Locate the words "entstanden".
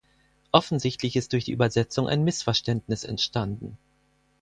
3.03-3.77